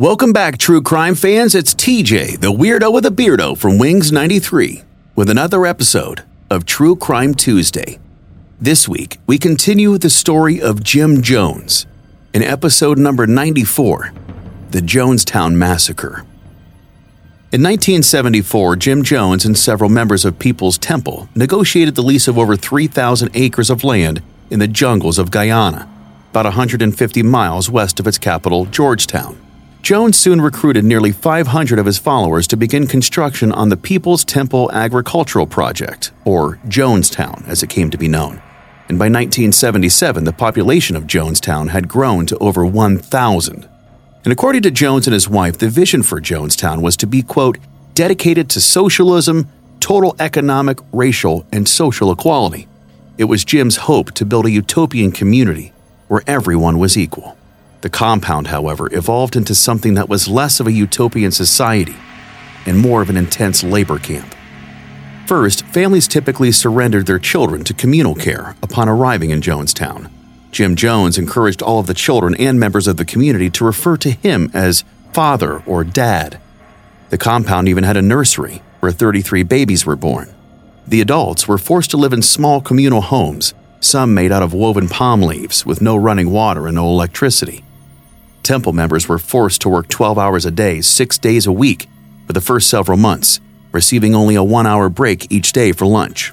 Welcome 0.00 0.32
back, 0.32 0.58
true 0.58 0.80
crime 0.80 1.16
fans. 1.16 1.56
It's 1.56 1.74
TJ, 1.74 2.38
the 2.38 2.52
weirdo 2.52 2.92
with 2.92 3.04
a 3.04 3.10
beardo 3.10 3.58
from 3.58 3.78
Wings 3.78 4.12
93, 4.12 4.84
with 5.16 5.28
another 5.28 5.66
episode 5.66 6.22
of 6.48 6.64
True 6.64 6.94
Crime 6.94 7.34
Tuesday. 7.34 7.98
This 8.60 8.88
week, 8.88 9.18
we 9.26 9.38
continue 9.38 9.98
the 9.98 10.08
story 10.08 10.62
of 10.62 10.84
Jim 10.84 11.20
Jones 11.20 11.84
in 12.32 12.44
episode 12.44 12.96
number 12.96 13.26
94 13.26 14.12
The 14.70 14.78
Jonestown 14.78 15.56
Massacre. 15.56 16.24
In 17.50 17.60
1974, 17.64 18.76
Jim 18.76 19.02
Jones 19.02 19.44
and 19.44 19.58
several 19.58 19.90
members 19.90 20.24
of 20.24 20.38
People's 20.38 20.78
Temple 20.78 21.28
negotiated 21.34 21.96
the 21.96 22.02
lease 22.02 22.28
of 22.28 22.38
over 22.38 22.54
3,000 22.54 23.30
acres 23.34 23.68
of 23.68 23.82
land 23.82 24.22
in 24.48 24.60
the 24.60 24.68
jungles 24.68 25.18
of 25.18 25.32
Guyana, 25.32 25.88
about 26.30 26.44
150 26.44 27.22
miles 27.24 27.68
west 27.68 27.98
of 27.98 28.06
its 28.06 28.18
capital, 28.18 28.64
Georgetown. 28.66 29.36
Jones 29.82 30.18
soon 30.18 30.40
recruited 30.40 30.84
nearly 30.84 31.12
500 31.12 31.78
of 31.78 31.86
his 31.86 31.98
followers 31.98 32.46
to 32.48 32.56
begin 32.56 32.86
construction 32.86 33.52
on 33.52 33.68
the 33.68 33.76
People's 33.76 34.24
Temple 34.24 34.70
Agricultural 34.72 35.46
Project, 35.46 36.10
or 36.24 36.56
Jonestown 36.66 37.46
as 37.46 37.62
it 37.62 37.70
came 37.70 37.90
to 37.90 37.98
be 37.98 38.08
known. 38.08 38.42
And 38.88 38.98
by 38.98 39.06
1977, 39.06 40.24
the 40.24 40.32
population 40.32 40.96
of 40.96 41.04
Jonestown 41.04 41.68
had 41.68 41.88
grown 41.88 42.26
to 42.26 42.38
over 42.38 42.66
1,000. 42.66 43.68
And 44.24 44.32
according 44.32 44.62
to 44.62 44.70
Jones 44.70 45.06
and 45.06 45.14
his 45.14 45.28
wife, 45.28 45.58
the 45.58 45.68
vision 45.68 46.02
for 46.02 46.20
Jonestown 46.20 46.82
was 46.82 46.96
to 46.98 47.06
be, 47.06 47.22
quote, 47.22 47.58
dedicated 47.94 48.50
to 48.50 48.60
socialism, 48.60 49.48
total 49.80 50.16
economic, 50.18 50.78
racial, 50.92 51.46
and 51.52 51.68
social 51.68 52.10
equality. 52.10 52.66
It 53.16 53.24
was 53.24 53.44
Jim's 53.44 53.76
hope 53.76 54.12
to 54.14 54.26
build 54.26 54.46
a 54.46 54.50
utopian 54.50 55.12
community 55.12 55.72
where 56.08 56.22
everyone 56.26 56.78
was 56.78 56.98
equal. 56.98 57.36
The 57.80 57.90
compound, 57.90 58.48
however, 58.48 58.92
evolved 58.92 59.36
into 59.36 59.54
something 59.54 59.94
that 59.94 60.08
was 60.08 60.26
less 60.26 60.58
of 60.58 60.66
a 60.66 60.72
utopian 60.72 61.30
society 61.30 61.94
and 62.66 62.78
more 62.78 63.02
of 63.02 63.10
an 63.10 63.16
intense 63.16 63.62
labor 63.62 63.98
camp. 63.98 64.34
First, 65.26 65.64
families 65.66 66.08
typically 66.08 66.50
surrendered 66.50 67.06
their 67.06 67.18
children 67.18 67.62
to 67.64 67.74
communal 67.74 68.14
care 68.14 68.56
upon 68.62 68.88
arriving 68.88 69.30
in 69.30 69.40
Jonestown. 69.40 70.10
Jim 70.50 70.74
Jones 70.74 71.18
encouraged 71.18 71.62
all 71.62 71.78
of 71.78 71.86
the 71.86 71.94
children 71.94 72.34
and 72.36 72.58
members 72.58 72.88
of 72.88 72.96
the 72.96 73.04
community 73.04 73.50
to 73.50 73.64
refer 73.64 73.96
to 73.98 74.10
him 74.10 74.50
as 74.54 74.84
father 75.12 75.62
or 75.66 75.84
dad. 75.84 76.40
The 77.10 77.18
compound 77.18 77.68
even 77.68 77.84
had 77.84 77.96
a 77.96 78.02
nursery 78.02 78.62
where 78.80 78.90
33 78.90 79.42
babies 79.44 79.86
were 79.86 79.96
born. 79.96 80.34
The 80.86 81.00
adults 81.00 81.46
were 81.46 81.58
forced 81.58 81.90
to 81.90 81.96
live 81.96 82.12
in 82.12 82.22
small 82.22 82.60
communal 82.60 83.02
homes, 83.02 83.52
some 83.80 84.14
made 84.14 84.32
out 84.32 84.42
of 84.42 84.54
woven 84.54 84.88
palm 84.88 85.22
leaves 85.22 85.64
with 85.64 85.82
no 85.82 85.96
running 85.96 86.30
water 86.30 86.66
and 86.66 86.76
no 86.76 86.86
electricity. 86.86 87.62
Temple 88.48 88.72
members 88.72 89.08
were 89.08 89.18
forced 89.18 89.60
to 89.60 89.68
work 89.68 89.88
12 89.88 90.18
hours 90.18 90.46
a 90.46 90.50
day, 90.50 90.80
six 90.80 91.18
days 91.18 91.46
a 91.46 91.52
week, 91.52 91.86
for 92.26 92.32
the 92.32 92.40
first 92.40 92.70
several 92.70 92.96
months, 92.96 93.40
receiving 93.72 94.14
only 94.14 94.36
a 94.36 94.42
one 94.42 94.66
hour 94.66 94.88
break 94.88 95.30
each 95.30 95.52
day 95.52 95.70
for 95.72 95.86
lunch. 95.86 96.32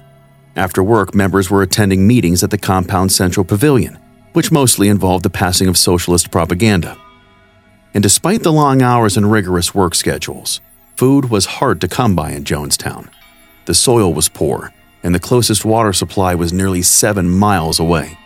After 0.56 0.82
work, 0.82 1.14
members 1.14 1.50
were 1.50 1.60
attending 1.60 2.06
meetings 2.06 2.42
at 2.42 2.50
the 2.50 2.56
compound 2.56 3.12
central 3.12 3.44
pavilion 3.44 3.98
which 4.32 4.52
mostly 4.52 4.88
involved 4.88 5.24
the 5.24 5.30
passing 5.30 5.66
of 5.66 5.78
socialist 5.78 6.30
propaganda. 6.30 6.94
And 7.94 8.02
despite 8.02 8.42
the 8.42 8.52
long 8.52 8.82
hours 8.82 9.16
and 9.16 9.32
rigorous 9.32 9.74
work 9.74 9.94
schedules, 9.94 10.60
food 10.96 11.30
was 11.30 11.46
hard 11.46 11.80
to 11.80 11.88
come 11.88 12.14
by 12.14 12.32
in 12.32 12.44
Jonestown. 12.44 13.08
The 13.64 13.72
soil 13.72 14.12
was 14.12 14.28
poor, 14.28 14.74
and 15.02 15.14
the 15.14 15.26
closest 15.28 15.64
water 15.64 15.94
supply 15.94 16.34
was 16.34 16.52
nearly 16.52 16.82
seven 16.82 17.30
miles 17.30 17.80
away. 17.80 18.18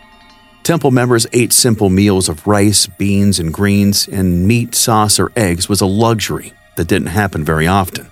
Temple 0.63 0.91
members 0.91 1.25
ate 1.33 1.51
simple 1.53 1.89
meals 1.89 2.29
of 2.29 2.45
rice, 2.45 2.85
beans, 2.85 3.39
and 3.39 3.53
greens, 3.53 4.07
and 4.07 4.47
meat, 4.47 4.75
sauce, 4.75 5.19
or 5.19 5.31
eggs 5.35 5.67
was 5.67 5.81
a 5.81 5.85
luxury 5.85 6.53
that 6.75 6.87
didn't 6.87 7.07
happen 7.07 7.43
very 7.43 7.67
often. 7.67 8.07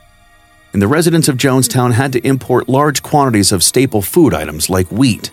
And 0.74 0.82
the 0.82 0.88
residents 0.88 1.28
of 1.28 1.38
Jonestown 1.38 1.94
had 1.94 2.14
to 2.14 2.28
import 2.28 2.70
large 2.70 3.02
quantities 3.02 3.52
of 3.52 3.64
staple 3.64 4.02
food 4.02 4.34
items 4.34 4.70
like 4.70 4.92
wheat, 4.92 5.32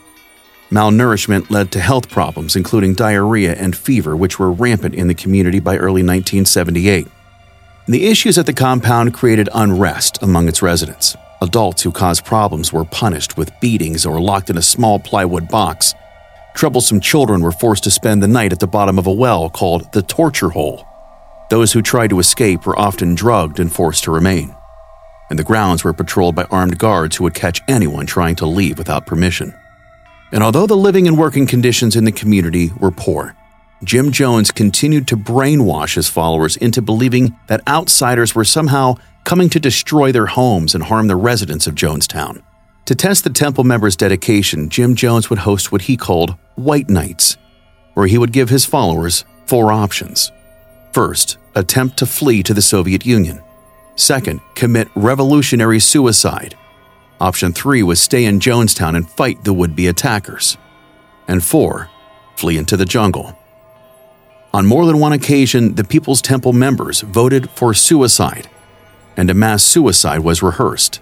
Malnourishment 0.71 1.49
led 1.49 1.71
to 1.73 1.81
health 1.81 2.11
problems, 2.11 2.57
including 2.57 2.95
diarrhea 2.95 3.55
and 3.55 3.77
fever, 3.77 4.17
which 4.17 4.39
were 4.39 4.51
rampant 4.51 4.97
in 4.97 5.07
the 5.07 5.15
community 5.15 5.61
by 5.61 5.77
early 5.77 6.03
1978. 6.03 7.07
The 7.87 8.07
issues 8.09 8.37
at 8.37 8.47
the 8.47 8.53
compound 8.53 9.15
created 9.15 9.49
unrest 9.55 10.21
among 10.23 10.49
its 10.49 10.63
residents. 10.63 11.17
Adults 11.41 11.83
who 11.83 11.93
caused 11.93 12.25
problems 12.25 12.73
were 12.73 12.85
punished 12.85 13.37
with 13.37 13.53
beatings 13.61 14.05
or 14.05 14.21
locked 14.21 14.51
in 14.51 14.59
a 14.59 14.63
small 14.63 14.99
plywood 14.99 15.49
box. 15.49 15.95
Troublesome 16.57 17.01
children 17.01 17.43
were 17.43 17.53
forced 17.53 17.85
to 17.85 17.91
spend 17.91 18.23
the 18.23 18.27
night 18.27 18.51
at 18.51 18.61
the 18.61 18.67
bottom 18.67 18.99
of 18.99 19.07
a 19.07 19.13
well 19.13 19.51
called 19.51 19.93
the 19.93 20.01
torture 20.01 20.49
hole. 20.49 20.87
Those 21.51 21.71
who 21.71 21.83
tried 21.83 22.09
to 22.09 22.19
escape 22.19 22.65
were 22.65 22.79
often 22.79 23.15
drugged 23.15 23.61
and 23.61 23.71
forced 23.71 24.05
to 24.05 24.11
remain. 24.11 24.57
And 25.29 25.39
the 25.39 25.45
grounds 25.45 25.85
were 25.85 25.93
patrolled 25.93 26.35
by 26.35 26.45
armed 26.45 26.79
guards 26.79 27.17
who 27.17 27.25
would 27.25 27.35
catch 27.35 27.61
anyone 27.69 28.07
trying 28.07 28.37
to 28.37 28.47
leave 28.47 28.79
without 28.79 29.05
permission. 29.05 29.55
And 30.33 30.43
although 30.43 30.67
the 30.67 30.79
living 30.79 31.07
and 31.07 31.19
working 31.19 31.47
conditions 31.47 31.95
in 31.95 32.05
the 32.05 32.11
community 32.11 32.71
were 32.81 32.91
poor, 32.91 33.37
Jim 33.85 34.11
Jones 34.11 34.51
continued 34.51 35.07
to 35.09 35.17
brainwash 35.19 35.97
his 35.97 36.09
followers 36.09 36.57
into 36.57 36.81
believing 36.81 37.37
that 37.49 37.69
outsiders 37.69 38.35
were 38.35 38.45
somehow 38.47 38.95
coming 39.25 39.51
to 39.51 39.61
destroy 39.61 40.11
their 40.11 40.25
homes 40.25 40.75
and 40.75 40.85
harm 40.85 41.09
the 41.09 41.17
residents 41.17 41.67
of 41.67 41.75
Jonestown. 41.75 42.43
To 42.87 42.95
test 42.95 43.25
the 43.25 43.31
temple 43.31 43.65
members' 43.65 43.97
dedication, 43.97 44.71
Jim 44.71 44.95
Jones 44.95 45.29
would 45.29 45.41
host 45.41 45.71
what 45.71 45.83
he 45.83 45.99
called 45.99 46.37
White 46.57 46.91
Nights, 46.91 47.37
where 47.95 48.07
he 48.07 48.19
would 48.19 48.33
give 48.33 48.49
his 48.49 48.67
followers 48.67 49.25
four 49.47 49.73
options. 49.73 50.33
First, 50.93 51.39
attempt 51.55 51.97
to 51.99 52.07
flee 52.07 52.43
to 52.43 52.53
the 52.53 52.63
Soviet 52.63 53.07
Union. 53.07 53.43
Second, 53.95 54.41
commit 54.55 54.89
revolutionary 54.95 55.81
suicide 55.81 56.55
Option 57.21 57.53
3 57.53 57.83
was 57.83 57.99
stay 57.99 58.27
in 58.27 58.41
Jonestown 58.41 58.95
and 58.95 59.09
fight 59.09 59.43
the 59.43 59.55
would 59.55 59.75
be 59.75 59.87
attackers. 59.87 60.59
And 61.27 61.43
4. 61.43 61.89
Flee 62.37 62.59
into 62.59 62.77
the 62.77 62.85
jungle. 62.85 63.39
On 64.53 64.67
more 64.67 64.85
than 64.85 64.99
one 64.99 65.13
occasion, 65.13 65.75
the 65.75 65.85
People's 65.85 66.21
Temple 66.21 66.53
members 66.53 67.01
voted 67.01 67.49
for 67.51 67.73
suicide, 67.73 68.49
and 69.17 69.31
a 69.31 69.35
mass 69.35 69.63
suicide 69.63 70.21
was 70.21 70.43
rehearsed. 70.43 71.01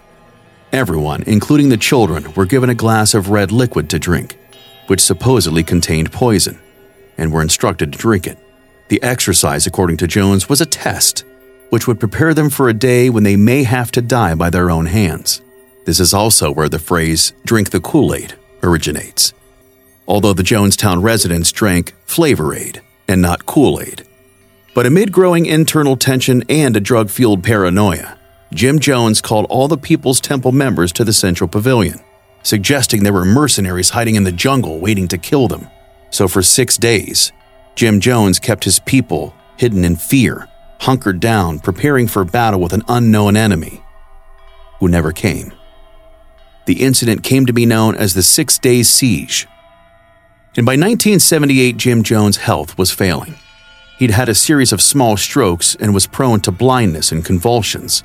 Everyone, 0.72 1.22
including 1.24 1.68
the 1.68 1.76
children, 1.76 2.32
were 2.34 2.46
given 2.46 2.70
a 2.70 2.74
glass 2.74 3.12
of 3.12 3.30
red 3.30 3.50
liquid 3.50 3.90
to 3.90 3.98
drink, 3.98 4.38
which 4.86 5.00
supposedly 5.00 5.62
contained 5.62 6.12
poison, 6.12 6.58
and 7.16 7.32
were 7.32 7.42
instructed 7.42 7.92
to 7.92 7.98
drink 7.98 8.26
it. 8.26 8.38
The 8.88 9.02
exercise, 9.02 9.66
according 9.66 9.96
to 9.98 10.06
Jones, 10.06 10.48
was 10.48 10.60
a 10.60 10.66
test, 10.66 11.24
which 11.70 11.86
would 11.86 11.98
prepare 11.98 12.34
them 12.34 12.50
for 12.50 12.68
a 12.68 12.74
day 12.74 13.10
when 13.10 13.24
they 13.24 13.36
may 13.36 13.64
have 13.64 13.90
to 13.92 14.02
die 14.02 14.34
by 14.34 14.50
their 14.50 14.70
own 14.70 14.86
hands. 14.86 15.40
This 15.86 16.00
is 16.00 16.14
also 16.14 16.50
where 16.50 16.68
the 16.68 16.78
phrase 16.78 17.32
drink 17.44 17.70
the 17.70 17.80
Kool 17.80 18.14
Aid 18.14 18.34
originates, 18.62 19.32
although 20.06 20.32
the 20.32 20.42
Jonestown 20.42 21.02
residents 21.02 21.52
drank 21.52 21.94
Flavor 22.06 22.54
Aid 22.54 22.82
and 23.08 23.20
not 23.20 23.46
Kool 23.46 23.80
Aid. 23.80 24.06
But 24.74 24.86
amid 24.86 25.12
growing 25.12 25.46
internal 25.46 25.96
tension 25.96 26.42
and 26.48 26.76
a 26.76 26.80
drug 26.80 27.10
fueled 27.10 27.42
paranoia, 27.42 28.18
Jim 28.52 28.78
Jones 28.78 29.20
called 29.20 29.46
all 29.48 29.66
the 29.66 29.78
People's 29.78 30.20
Temple 30.20 30.52
members 30.52 30.92
to 30.92 31.04
the 31.04 31.12
Central 31.12 31.48
Pavilion, 31.48 32.00
suggesting 32.44 33.02
there 33.02 33.12
were 33.12 33.24
mercenaries 33.24 33.90
hiding 33.90 34.14
in 34.14 34.22
the 34.22 34.30
jungle 34.30 34.78
waiting 34.78 35.08
to 35.08 35.18
kill 35.18 35.48
them. 35.48 35.68
So 36.10 36.28
for 36.28 36.42
six 36.42 36.76
days, 36.76 37.32
Jim 37.74 37.98
Jones 37.98 38.38
kept 38.38 38.62
his 38.62 38.78
people 38.78 39.34
hidden 39.56 39.84
in 39.84 39.96
fear, 39.96 40.48
hunkered 40.80 41.18
down, 41.18 41.58
preparing 41.58 42.06
for 42.06 42.24
battle 42.24 42.60
with 42.60 42.72
an 42.72 42.84
unknown 42.86 43.36
enemy 43.36 43.82
who 44.78 44.86
never 44.86 45.10
came 45.10 45.52
the 46.66 46.82
incident 46.82 47.22
came 47.22 47.46
to 47.46 47.52
be 47.52 47.66
known 47.66 47.94
as 47.94 48.14
the 48.14 48.22
Six 48.22 48.58
Days 48.58 48.88
Siege. 48.88 49.46
And 50.56 50.64
by 50.64 50.72
1978, 50.72 51.76
Jim 51.76 52.02
Jones' 52.02 52.38
health 52.38 52.78
was 52.78 52.90
failing. 52.90 53.34
He'd 53.98 54.10
had 54.10 54.28
a 54.28 54.34
series 54.34 54.72
of 54.72 54.80
small 54.80 55.16
strokes 55.16 55.76
and 55.78 55.92
was 55.92 56.06
prone 56.06 56.40
to 56.40 56.52
blindness 56.52 57.12
and 57.12 57.24
convulsions. 57.24 58.02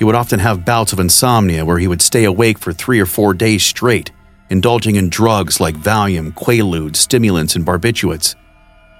He 0.00 0.04
would 0.04 0.16
often 0.16 0.40
have 0.40 0.64
bouts 0.64 0.92
of 0.92 0.98
insomnia 0.98 1.64
where 1.64 1.78
he 1.78 1.86
would 1.86 2.02
stay 2.02 2.24
awake 2.24 2.58
for 2.58 2.72
three 2.72 2.98
or 2.98 3.06
four 3.06 3.34
days 3.34 3.62
straight, 3.62 4.10
indulging 4.48 4.96
in 4.96 5.10
drugs 5.10 5.60
like 5.60 5.76
Valium, 5.76 6.32
Quaaludes, 6.32 6.96
stimulants, 6.96 7.54
and 7.54 7.64
barbiturates. 7.64 8.34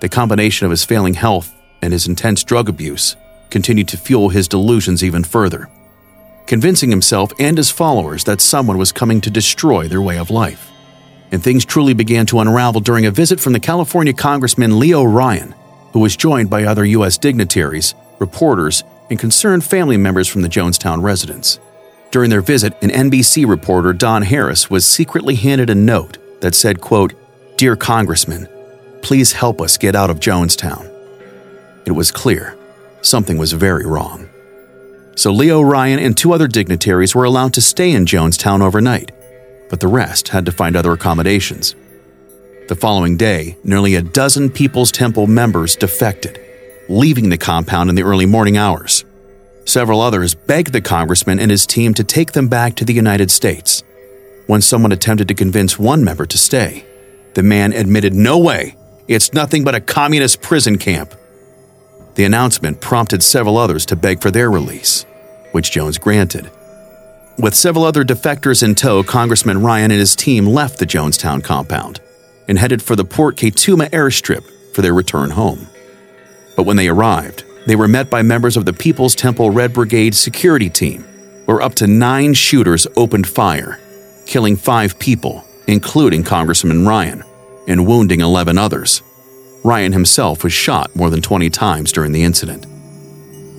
The 0.00 0.08
combination 0.08 0.66
of 0.66 0.70
his 0.70 0.84
failing 0.84 1.14
health 1.14 1.52
and 1.82 1.92
his 1.92 2.06
intense 2.06 2.44
drug 2.44 2.68
abuse 2.68 3.16
continued 3.48 3.88
to 3.88 3.96
fuel 3.96 4.28
his 4.28 4.46
delusions 4.46 5.02
even 5.02 5.24
further 5.24 5.68
convincing 6.50 6.90
himself 6.90 7.30
and 7.38 7.56
his 7.56 7.70
followers 7.70 8.24
that 8.24 8.40
someone 8.40 8.76
was 8.76 8.90
coming 8.90 9.20
to 9.20 9.30
destroy 9.30 9.86
their 9.86 10.02
way 10.02 10.18
of 10.18 10.30
life. 10.30 10.68
And 11.30 11.40
things 11.40 11.64
truly 11.64 11.94
began 11.94 12.26
to 12.26 12.40
unravel 12.40 12.80
during 12.80 13.06
a 13.06 13.12
visit 13.12 13.38
from 13.38 13.52
the 13.52 13.60
California 13.60 14.12
Congressman 14.12 14.80
Leo 14.80 15.04
Ryan, 15.04 15.54
who 15.92 16.00
was 16.00 16.16
joined 16.16 16.50
by 16.50 16.64
other 16.64 16.84
U.S. 16.84 17.18
dignitaries, 17.18 17.94
reporters, 18.18 18.82
and 19.10 19.18
concerned 19.18 19.64
family 19.64 19.96
members 19.96 20.28
from 20.28 20.42
the 20.42 20.48
Jonestown 20.48 21.02
residents. 21.02 21.58
During 22.10 22.30
their 22.30 22.40
visit, 22.40 22.72
an 22.82 22.90
NBC 22.90 23.46
reporter, 23.46 23.92
Don 23.92 24.22
Harris, 24.22 24.70
was 24.70 24.86
secretly 24.86 25.34
handed 25.34 25.68
a 25.68 25.74
note 25.74 26.18
that 26.40 26.54
said, 26.54 26.80
quote, 26.80 27.12
Dear 27.56 27.76
Congressman, 27.76 28.48
please 29.02 29.32
help 29.32 29.60
us 29.60 29.76
get 29.76 29.94
out 29.94 30.10
of 30.10 30.20
Jonestown. 30.20 30.90
It 31.84 31.92
was 31.92 32.10
clear 32.10 32.56
something 33.02 33.38
was 33.38 33.52
very 33.52 33.84
wrong. 33.84 34.28
So 35.16 35.32
Leo 35.32 35.60
Ryan 35.60 35.98
and 35.98 36.16
two 36.16 36.32
other 36.32 36.48
dignitaries 36.48 37.14
were 37.14 37.24
allowed 37.24 37.54
to 37.54 37.60
stay 37.60 37.92
in 37.92 38.06
Jonestown 38.06 38.60
overnight, 38.60 39.12
but 39.68 39.80
the 39.80 39.88
rest 39.88 40.28
had 40.28 40.46
to 40.46 40.52
find 40.52 40.76
other 40.76 40.92
accommodations. 40.92 41.74
The 42.68 42.76
following 42.76 43.16
day, 43.16 43.56
nearly 43.64 43.94
a 43.94 44.02
dozen 44.02 44.50
People's 44.50 44.92
Temple 44.92 45.26
members 45.26 45.76
defected, 45.76 46.40
leaving 46.90 47.28
the 47.28 47.38
compound 47.38 47.88
in 47.88 47.94
the 47.94 48.02
early 48.02 48.26
morning 48.26 48.56
hours. 48.56 49.04
Several 49.64 50.00
others 50.00 50.34
begged 50.34 50.72
the 50.72 50.80
congressman 50.80 51.38
and 51.38 51.50
his 51.50 51.64
team 51.64 51.94
to 51.94 52.02
take 52.02 52.32
them 52.32 52.48
back 52.48 52.74
to 52.74 52.84
the 52.84 52.92
United 52.92 53.30
States. 53.30 53.84
When 54.48 54.60
someone 54.60 54.90
attempted 54.90 55.28
to 55.28 55.34
convince 55.34 55.78
one 55.78 56.02
member 56.02 56.26
to 56.26 56.36
stay, 56.36 56.84
the 57.34 57.44
man 57.44 57.72
admitted, 57.72 58.12
No 58.12 58.38
way, 58.38 58.76
it's 59.06 59.32
nothing 59.32 59.62
but 59.62 59.76
a 59.76 59.80
communist 59.80 60.42
prison 60.42 60.78
camp. 60.78 61.14
The 62.16 62.24
announcement 62.24 62.80
prompted 62.80 63.22
several 63.22 63.56
others 63.56 63.86
to 63.86 63.96
beg 63.96 64.20
for 64.20 64.32
their 64.32 64.50
release, 64.50 65.06
which 65.52 65.70
Jones 65.70 65.96
granted. 65.96 66.50
With 67.38 67.54
several 67.54 67.84
other 67.84 68.04
defectors 68.04 68.64
in 68.64 68.74
tow, 68.74 69.04
Congressman 69.04 69.62
Ryan 69.62 69.92
and 69.92 70.00
his 70.00 70.16
team 70.16 70.44
left 70.44 70.80
the 70.80 70.86
Jonestown 70.86 71.44
compound 71.44 72.00
and 72.48 72.58
headed 72.58 72.82
for 72.82 72.96
the 72.96 73.04
Port 73.04 73.36
Kaituma 73.36 73.88
airstrip 73.90 74.74
for 74.74 74.82
their 74.82 74.92
return 74.92 75.30
home. 75.30 75.68
But 76.56 76.64
when 76.64 76.76
they 76.76 76.88
arrived, 76.88 77.44
they 77.66 77.76
were 77.76 77.88
met 77.88 78.10
by 78.10 78.22
members 78.22 78.56
of 78.56 78.64
the 78.64 78.72
People's 78.72 79.14
Temple 79.14 79.50
Red 79.50 79.72
Brigade 79.72 80.14
security 80.14 80.68
team, 80.70 81.02
where 81.44 81.60
up 81.60 81.74
to 81.76 81.86
nine 81.86 82.34
shooters 82.34 82.86
opened 82.96 83.28
fire, 83.28 83.80
killing 84.26 84.56
five 84.56 84.98
people, 84.98 85.44
including 85.66 86.24
Congressman 86.24 86.86
Ryan, 86.86 87.22
and 87.68 87.86
wounding 87.86 88.20
11 88.20 88.58
others. 88.58 89.02
Ryan 89.62 89.92
himself 89.92 90.42
was 90.42 90.52
shot 90.52 90.94
more 90.96 91.10
than 91.10 91.20
20 91.20 91.50
times 91.50 91.92
during 91.92 92.12
the 92.12 92.22
incident. 92.22 92.66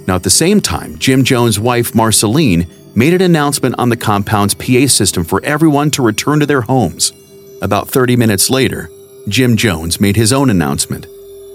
Now, 0.08 0.16
at 0.16 0.24
the 0.24 0.30
same 0.30 0.62
time, 0.62 0.98
Jim 0.98 1.24
Jones' 1.24 1.60
wife, 1.60 1.94
Marceline, 1.94 2.68
made 2.96 3.14
an 3.14 3.22
announcement 3.22 3.76
on 3.78 3.90
the 3.90 3.98
compound's 3.98 4.56
PA 4.56 4.88
system 4.88 5.24
for 5.24 5.44
everyone 5.46 5.92
to 5.92 6.02
return 6.02 6.40
to 6.40 6.46
their 6.46 6.62
homes. 6.62 7.14
About 7.62 7.88
30 7.88 8.16
minutes 8.16 8.50
later, 8.50 8.90
Jim 9.28 9.56
Jones 9.56 10.02
made 10.02 10.16
his 10.16 10.34
own 10.34 10.50
announcement. 10.50 11.06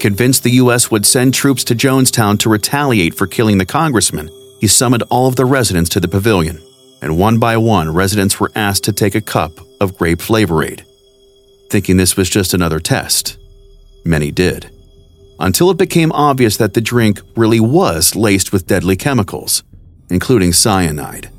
Convinced 0.07 0.45
the 0.45 0.51
U.S. 0.63 0.89
would 0.89 1.05
send 1.05 1.35
troops 1.35 1.65
to 1.65 1.75
Jonestown 1.75 2.39
to 2.39 2.49
retaliate 2.49 3.13
for 3.13 3.27
killing 3.27 3.59
the 3.59 3.67
congressman, 3.67 4.31
he 4.61 4.69
summoned 4.69 5.03
all 5.11 5.27
of 5.27 5.35
the 5.35 5.45
residents 5.45 5.91
to 5.91 5.99
the 5.99 6.07
pavilion, 6.07 6.63
and 7.03 7.19
one 7.19 7.41
by 7.41 7.57
one, 7.57 7.93
residents 7.93 8.39
were 8.39 8.53
asked 8.55 8.85
to 8.85 8.93
take 8.93 9.17
a 9.17 9.21
cup 9.21 9.51
of 9.81 9.99
grape 9.99 10.21
flavor 10.21 10.63
aid. 10.63 10.87
Thinking 11.71 11.97
this 11.97 12.17
was 12.17 12.31
just 12.31 12.55
another 12.55 12.79
test, 12.79 13.37
Many 14.05 14.31
did. 14.31 14.71
Until 15.41 15.73
it 15.73 15.77
became 15.77 16.13
obvious 16.13 16.57
that 16.57 16.75
the 16.75 16.81
drink 16.81 17.21
really 17.35 17.59
was 17.59 18.15
laced 18.15 18.53
with 18.53 18.69
deadly 18.69 18.95
chemicals, 18.95 19.65
including 20.09 20.53
cyanide. 20.53 21.31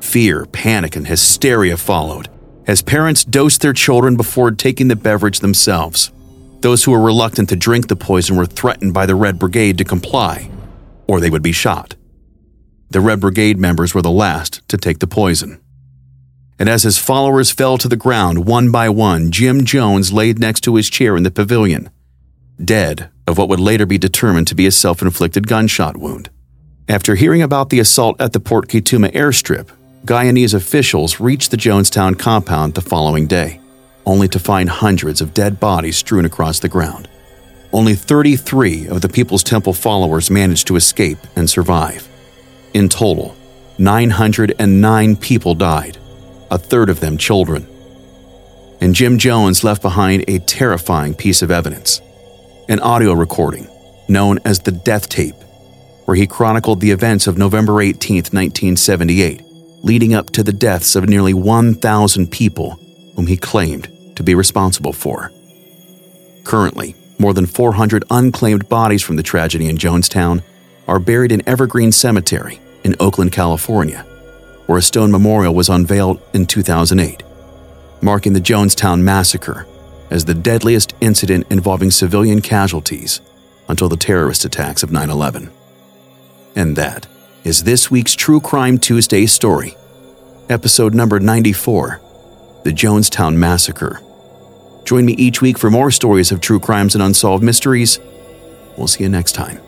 Fear, 0.00 0.44
panic, 0.44 0.96
and 0.96 1.06
hysteria 1.06 1.78
followed 1.78 2.28
as 2.66 2.82
parents 2.82 3.24
dosed 3.24 3.62
their 3.62 3.72
children 3.72 4.18
before 4.18 4.50
taking 4.50 4.88
the 4.88 4.96
beverage 4.96 5.40
themselves. 5.40 6.12
Those 6.66 6.82
who 6.82 6.90
were 6.90 7.00
reluctant 7.00 7.48
to 7.50 7.54
drink 7.54 7.86
the 7.86 7.94
poison 7.94 8.34
were 8.34 8.44
threatened 8.44 8.92
by 8.92 9.06
the 9.06 9.14
Red 9.14 9.38
Brigade 9.38 9.78
to 9.78 9.84
comply, 9.84 10.50
or 11.06 11.20
they 11.20 11.30
would 11.30 11.40
be 11.40 11.52
shot. 11.52 11.94
The 12.90 13.00
Red 13.00 13.20
Brigade 13.20 13.56
members 13.56 13.94
were 13.94 14.02
the 14.02 14.10
last 14.10 14.68
to 14.70 14.76
take 14.76 14.98
the 14.98 15.06
poison. 15.06 15.60
And 16.58 16.68
as 16.68 16.82
his 16.82 16.98
followers 16.98 17.52
fell 17.52 17.78
to 17.78 17.86
the 17.86 17.94
ground 17.94 18.46
one 18.46 18.72
by 18.72 18.88
one, 18.88 19.30
Jim 19.30 19.64
Jones 19.64 20.12
laid 20.12 20.40
next 20.40 20.62
to 20.62 20.74
his 20.74 20.90
chair 20.90 21.16
in 21.16 21.22
the 21.22 21.30
pavilion, 21.30 21.88
dead 22.60 23.10
of 23.28 23.38
what 23.38 23.48
would 23.48 23.60
later 23.60 23.86
be 23.86 23.96
determined 23.96 24.48
to 24.48 24.56
be 24.56 24.66
a 24.66 24.72
self 24.72 25.02
inflicted 25.02 25.46
gunshot 25.46 25.96
wound. 25.96 26.30
After 26.88 27.14
hearing 27.14 27.42
about 27.42 27.70
the 27.70 27.78
assault 27.78 28.20
at 28.20 28.32
the 28.32 28.40
Port 28.40 28.66
Kaituma 28.66 29.12
airstrip, 29.12 29.70
Guyanese 30.04 30.54
officials 30.54 31.20
reached 31.20 31.52
the 31.52 31.56
Jonestown 31.56 32.18
compound 32.18 32.74
the 32.74 32.82
following 32.82 33.28
day, 33.28 33.60
only 34.06 34.28
to 34.28 34.38
find 34.38 34.68
hundreds 34.68 35.20
of 35.20 35.34
dead 35.34 35.58
bodies 35.58 35.96
strewn 35.96 36.24
across 36.24 36.60
the 36.60 36.68
ground. 36.68 37.08
Only 37.72 37.94
33 37.94 38.86
of 38.86 39.00
the 39.02 39.08
People's 39.08 39.42
Temple 39.42 39.74
followers 39.74 40.30
managed 40.30 40.68
to 40.68 40.76
escape 40.76 41.18
and 41.34 41.50
survive. 41.50 42.08
In 42.72 42.88
total, 42.88 43.36
909 43.78 45.16
people 45.16 45.54
died, 45.54 45.98
a 46.50 46.56
third 46.56 46.88
of 46.88 47.00
them 47.00 47.18
children. 47.18 47.66
And 48.80 48.94
Jim 48.94 49.18
Jones 49.18 49.64
left 49.64 49.82
behind 49.82 50.24
a 50.28 50.38
terrifying 50.38 51.14
piece 51.14 51.42
of 51.42 51.50
evidence 51.50 52.00
an 52.68 52.80
audio 52.80 53.12
recording 53.12 53.68
known 54.08 54.40
as 54.44 54.60
the 54.60 54.72
Death 54.72 55.08
Tape, 55.08 55.36
where 56.04 56.16
he 56.16 56.26
chronicled 56.26 56.80
the 56.80 56.90
events 56.90 57.28
of 57.28 57.38
November 57.38 57.80
18, 57.80 58.16
1978, 58.16 59.42
leading 59.82 60.14
up 60.14 60.30
to 60.30 60.42
the 60.42 60.52
deaths 60.52 60.96
of 60.96 61.08
nearly 61.08 61.32
1,000 61.32 62.30
people 62.30 62.78
whom 63.14 63.28
he 63.28 63.36
claimed 63.36 63.95
to 64.16 64.22
be 64.22 64.34
responsible 64.34 64.92
for. 64.92 65.32
Currently, 66.44 66.94
more 67.18 67.32
than 67.32 67.46
400 67.46 68.04
unclaimed 68.10 68.68
bodies 68.68 69.02
from 69.02 69.16
the 69.16 69.22
tragedy 69.22 69.68
in 69.68 69.78
Jonestown 69.78 70.42
are 70.86 70.98
buried 70.98 71.32
in 71.32 71.48
Evergreen 71.48 71.92
Cemetery 71.92 72.60
in 72.84 72.94
Oakland, 73.00 73.32
California 73.32 74.04
where 74.66 74.78
a 74.78 74.82
stone 74.82 75.10
memorial 75.10 75.54
was 75.54 75.68
unveiled 75.68 76.20
in 76.34 76.44
2008, 76.46 77.22
marking 78.02 78.32
the 78.32 78.40
Jonestown 78.40 79.00
Massacre 79.00 79.66
as 80.10 80.24
the 80.24 80.34
deadliest 80.34 80.94
incident 81.00 81.46
involving 81.50 81.90
civilian 81.90 82.40
casualties 82.40 83.20
until 83.68 83.88
the 83.88 83.96
terrorist 83.96 84.44
attacks 84.44 84.82
of 84.82 84.92
9 84.92 85.10
11. 85.10 85.50
And 86.54 86.76
that 86.76 87.06
is 87.44 87.64
this 87.64 87.90
week's 87.90 88.14
True 88.14 88.40
Crime 88.40 88.78
Tuesday 88.78 89.26
story, 89.26 89.76
episode 90.48 90.94
number 90.94 91.20
94 91.20 92.00
The 92.64 92.72
Jonestown 92.72 93.36
Massacre. 93.36 94.00
Join 94.86 95.04
me 95.04 95.14
each 95.14 95.42
week 95.42 95.58
for 95.58 95.68
more 95.68 95.90
stories 95.90 96.30
of 96.30 96.40
true 96.40 96.60
crimes 96.60 96.94
and 96.94 97.02
unsolved 97.02 97.42
mysteries. 97.42 97.98
We'll 98.76 98.86
see 98.86 99.02
you 99.02 99.08
next 99.08 99.32
time. 99.32 99.65